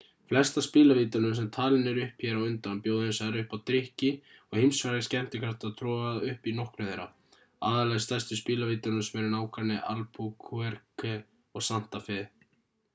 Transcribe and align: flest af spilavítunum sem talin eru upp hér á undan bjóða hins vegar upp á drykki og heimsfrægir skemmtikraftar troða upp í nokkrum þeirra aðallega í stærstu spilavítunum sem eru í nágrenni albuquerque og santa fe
flest 0.29 0.55
af 0.59 0.61
spilavítunum 0.65 1.33
sem 1.39 1.49
talin 1.57 1.83
eru 1.89 2.05
upp 2.05 2.23
hér 2.27 2.37
á 2.39 2.45
undan 2.45 2.79
bjóða 2.85 3.03
hins 3.07 3.19
vegar 3.23 3.37
upp 3.43 3.51
á 3.55 3.57
drykki 3.69 4.09
og 4.29 4.57
heimsfrægir 4.59 5.05
skemmtikraftar 5.09 5.75
troða 5.83 6.15
upp 6.31 6.49
í 6.53 6.55
nokkrum 6.61 6.89
þeirra 6.91 7.05
aðallega 7.69 8.03
í 8.03 8.07
stærstu 8.09 8.39
spilavítunum 8.41 9.05
sem 9.11 9.21
eru 9.23 9.29
í 9.33 9.35
nágrenni 9.37 9.79
albuquerque 9.95 11.15
og 11.59 11.69
santa 11.71 12.03
fe 12.11 12.19